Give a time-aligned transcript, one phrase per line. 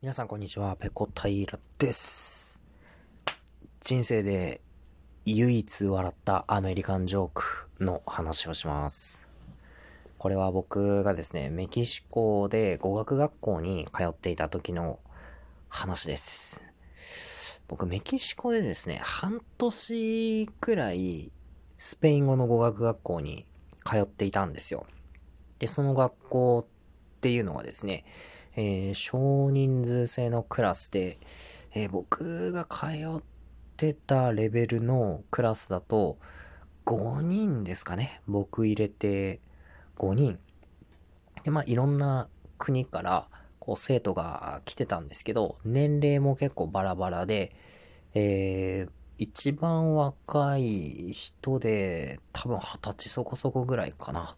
[0.00, 2.62] 皆さんこんにちは、ペコ平です。
[3.80, 4.60] 人生で
[5.24, 9.26] 唯一笑ったアメリカンジョークの話をします。
[10.16, 15.00] これは僕がですね、メキシコで語学学校に通っていた時の
[15.68, 16.70] 話です。
[17.66, 21.32] 僕メキシコでですね、半年くらい
[21.76, 23.46] スペイン語の語学学校に
[23.84, 24.86] 通っていたんですよ。
[25.58, 28.04] で、その学校っていうのはですね、
[28.60, 31.20] えー、少人数制のクラスで、
[31.76, 32.86] えー、僕が通
[33.18, 33.22] っ
[33.76, 36.18] てたレベルのクラスだと、
[36.84, 38.20] 5人ですかね。
[38.26, 39.38] 僕入れて
[39.96, 40.40] 5人。
[41.44, 43.28] で、まあ、いろんな国から、
[43.60, 47.54] こう、生徒が来てたんですけど、年齢も結構バラバラで、
[48.14, 54.34] えー、一番若い人で、多分二十歳そこそこぐらいかな。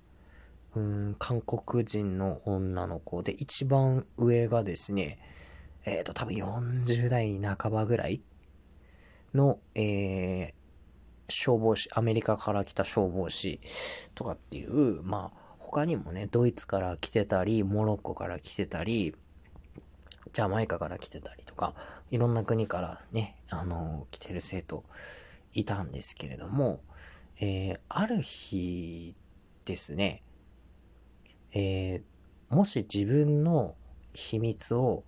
[0.75, 5.19] うん、韓国人の女の子で、一番上がですね、
[5.85, 8.23] えっ、ー、と、多分40代半ばぐらい
[9.35, 10.53] の、えー、
[11.29, 13.61] 消防士、アメリカから来た消防士
[14.15, 19.15] とかっていう、まあ、他にもね、ドイツから来てたり、モロッコから来てたり、
[20.33, 21.75] ジャマイカから来てたりとか、
[22.11, 24.85] いろんな国からね、あのー、来てる生徒
[25.53, 26.81] いたんですけれども、
[27.41, 29.15] えー、ある日
[29.65, 30.23] ですね、
[31.53, 33.75] えー、もし自分の
[34.13, 35.05] 秘密を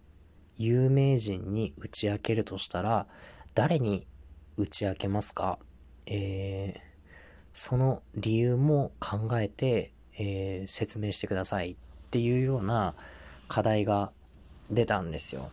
[0.56, 3.06] 有名人に打ち明けるとしたら、
[3.54, 4.06] 誰に
[4.56, 5.58] 打ち明けますか？
[6.06, 6.80] えー、
[7.52, 11.72] その理由も考えて、えー、説明してください。
[11.72, 11.76] っ
[12.10, 12.94] ていうような
[13.48, 14.12] 課題が
[14.70, 15.50] 出たんですよ。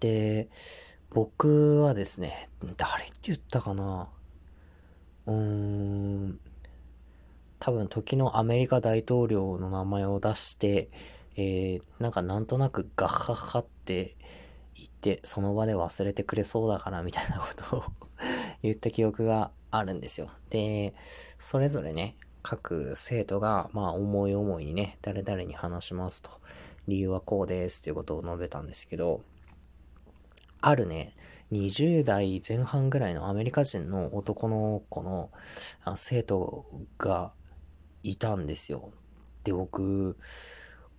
[0.00, 0.48] で、
[1.10, 4.08] 僕はですね、誰って言ったかな？
[5.26, 6.40] うーん、
[7.66, 10.88] 多分時のアメリカ大統領の名前を出して、
[11.36, 14.14] えー、なんかなんとなくガッハッハって
[14.76, 17.82] 言って、その場で忘れてくれそうだからみたいなことを
[18.62, 20.30] 言った記憶があるんですよ。
[20.48, 20.94] で、
[21.40, 26.30] それぞれね、各生徒が、まあ思い思いにね、誰々に話しますと。
[26.86, 29.22] 理由はこうですっていうことを述べたんですけど、
[30.60, 31.16] あるね、
[31.50, 35.30] 20代前半ぐらいのアメリカ人の男の子の
[35.96, 36.64] 生徒
[36.98, 37.32] が
[38.10, 38.90] いたんですよ。
[39.44, 40.16] で、僕、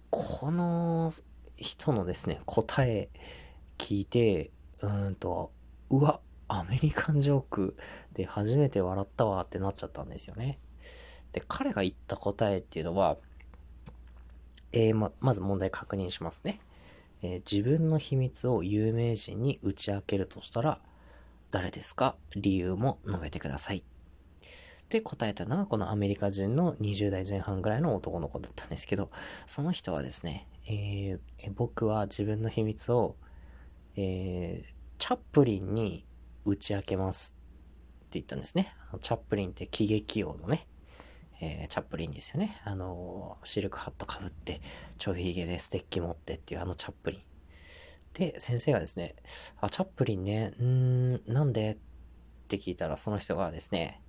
[0.10, 1.12] この
[1.56, 3.10] 人のですね、答え
[3.78, 4.52] 聞いて、
[4.82, 5.52] うんと、
[5.90, 7.78] うわ、アメリカンジョーク
[8.14, 10.60] で初めて笑ったわってなっちゃったんですよね。
[11.32, 13.18] で、彼が言った答えっていうのは、
[14.72, 16.60] えー、ま、まず問題確認しますね。
[17.22, 20.80] えー、自分の秘密を有名人に打ち明けるとしたら、
[21.52, 22.16] 誰ですか？
[22.36, 23.84] 理由も述べてください。
[24.88, 29.12] って答えたのがこのアメリカ人の20代前半ぐらいの男の子だったんですけど、
[29.46, 31.20] その人はですね、えー、
[31.54, 33.18] 僕は自分の秘密を、
[33.98, 36.06] えー、チャップリンに
[36.46, 37.36] 打ち明けます
[38.06, 38.74] って言ったんですね。
[38.90, 40.66] あのチャップリンって喜劇王のね、
[41.42, 42.58] えー、チャップリンですよね。
[42.64, 44.62] あのシルクハットかぶって、
[44.98, 47.22] ちょいひげでステッキ持ってっていうあのチャップリン。
[48.14, 49.16] で、先生がですね、
[49.60, 51.72] あ、チャップリンね、んーん、なんで？
[51.74, 51.78] っ
[52.48, 54.02] て聞いたら、その人がですね、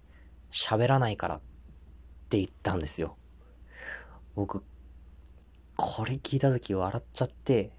[0.51, 1.41] 喋らないからっ
[2.29, 3.17] て言ったんですよ。
[4.35, 4.63] 僕、
[5.77, 7.73] これ聞いた時笑っちゃって、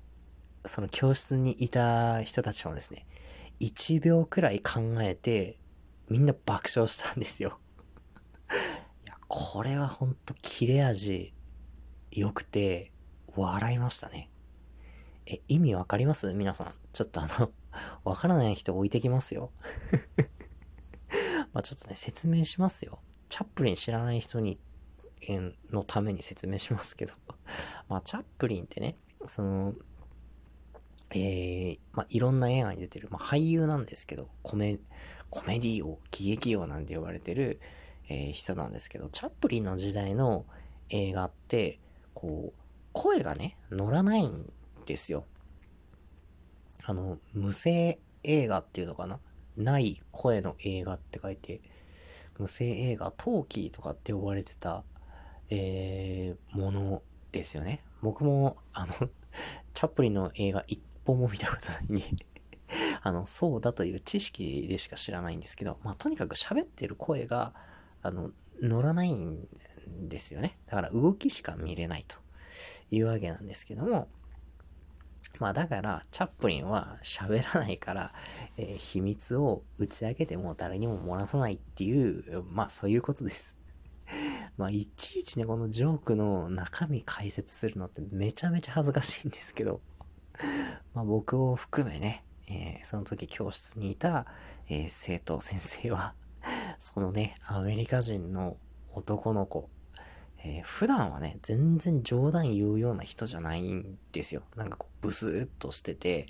[0.65, 3.07] その教室にいた人たちもですね、
[3.59, 5.57] 1秒くらい考えて、
[6.09, 7.59] みんな爆笑したんですよ。
[9.03, 11.33] いや、これはほんと切れ味
[12.11, 12.91] 良くて、
[13.35, 14.29] 笑いましたね。
[15.25, 16.33] え、意味わかります？
[16.33, 16.73] 皆さん。
[16.91, 17.51] ちょっとあの、
[18.03, 19.51] わからない人置いてきますよ。
[21.59, 22.99] まあちょっとね、説明しますよ。
[23.27, 24.61] チャップリン知らない人に、
[25.71, 27.13] のために説明しますけど
[27.89, 28.95] まあチャップリンってね、
[29.27, 29.75] その、
[31.11, 34.79] えー、まあいろんな映画に出てる、まあ俳優なんですけど、コメ、
[35.29, 37.59] コメディ王、喜劇王なんて呼ばれてる、
[38.07, 40.45] えー、人なんですけど、チャップリンの時代の
[40.87, 41.81] 映画って、
[42.13, 42.61] こう、
[42.93, 44.49] 声がね、乗らないん
[44.85, 45.25] ですよ。
[46.85, 49.19] あの、無声映画っていうのかな？
[49.59, 51.61] ない声の映画って書いて、
[52.37, 54.83] 無声映画、トーキーとかって呼ばれてた、
[55.49, 57.01] えー、もの
[57.31, 57.83] ですよね。
[58.01, 58.93] 僕も、あの
[59.73, 62.25] チャップリンの映画一本も見たことないんで
[63.01, 67.53] あの、そうだという知識でしか知らないんですけど、まあ、とにかく喋ってる声が、
[68.01, 68.31] あの、
[68.61, 69.47] 乗らないん
[70.07, 70.57] ですよね。
[70.67, 72.17] だから動きしか見れないと
[72.91, 74.07] いうわけなんですけども、
[75.39, 78.13] まあだから、チャップリンは喋らないから、
[78.57, 83.55] えー、秘密を打ち明けても誰にも漏らさないっていう、まあそういうことです。
[84.57, 89.81] まあいちいちね、このジョークの中身解説するのってめちゃめちゃ恥ずかしいんですけど、
[90.93, 94.25] まあ僕を含めね、えー、その時教室にいた、
[94.67, 96.15] えー、生徒先生は
[96.79, 98.57] そのね、アメリカ人の
[98.93, 99.69] 男の子、
[100.41, 104.43] えー、普段はね、全然冗談言うような人じゃないんですよ。
[104.55, 106.27] なんかこう、ブスーっとしてて、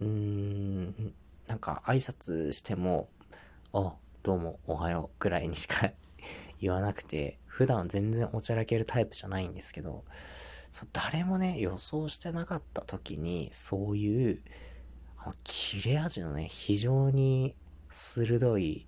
[0.00, 1.14] うーん、
[1.48, 3.08] なんか挨拶しても、
[3.72, 5.90] あ、どうも、おはよう、くらいにしか
[6.60, 10.04] 言わなくて、普段全然おちゃらけるタイプじゃないんですけど、
[10.70, 14.42] そう誰もね、予想してなかった時に、そういう、
[15.42, 17.56] 切れ味のね、非常に
[17.90, 18.86] 鋭い、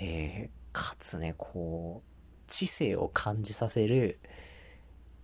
[0.00, 2.11] えー、かつね、こう、
[2.52, 4.18] 知性を感じさせる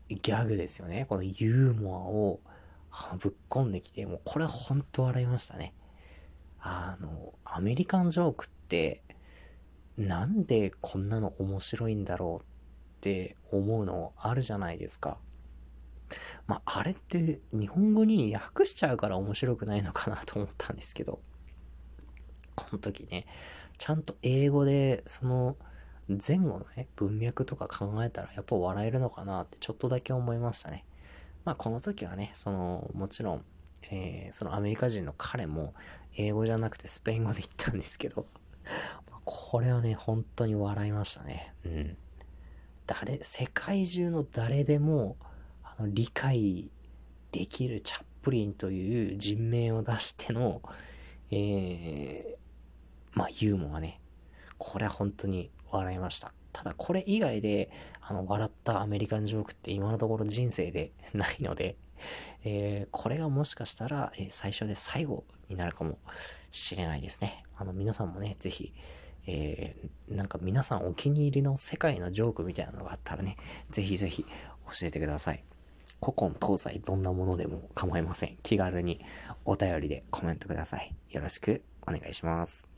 [0.09, 1.05] ギャグですよね。
[1.07, 2.41] このユーモアを
[3.19, 5.75] ぶっ込んできて、もうこれほんと笑いましたね。
[6.59, 9.03] あの、アメリカンジョークって、
[9.99, 12.45] なんでこんなの面白いんだろうっ
[13.03, 15.21] て思うのあるじゃないですか。
[16.47, 21.21] まあ、あれって日本語に訳しちゃうから面白くないのかなと思ったんですけど、
[22.55, 23.27] この時ね、
[23.77, 25.57] ちゃんと英語でその
[26.09, 30.85] 前後のね、文脈とか考えたらやっぱ笑えるのかなってちょっとだけ思いましたね。
[31.45, 33.45] まあこの時はね、その、もちろん、
[33.93, 35.75] えー、そのアメリカ人の彼も
[36.17, 38.27] 英語じゃなくてスペイン語で言ったんですけど、
[39.25, 41.53] これはね、本当に笑いましたね。
[41.67, 41.97] うん。
[42.87, 45.17] 誰、世界中の誰でも、
[45.63, 46.71] あの、理解
[47.33, 50.63] できるチャップリンという人名を出しての、
[51.31, 54.01] えー、まあ、ユーモアね。
[54.57, 56.33] これは本当に笑いました。
[56.53, 57.71] ただこれ以外で、
[58.01, 61.77] あの、笑ったアメリカンジョークって今のところ人生で ないので、
[62.45, 65.99] えー、これがもしかしたら、えー、最初で最後になるかも
[66.51, 67.45] しれないですね。
[67.57, 68.73] あの、皆さんもね、ぜひ、
[69.27, 73.37] えー、なんか皆さんお気に入りの世界のジョークみたいなのがあったらね、
[73.71, 75.45] ぜひぜひ教えてください。
[76.01, 78.37] 古今東西どんなものでも構いません。
[78.43, 79.01] 気軽に
[79.45, 80.95] お便りでコメントください。
[81.11, 82.78] よろしくお願いします。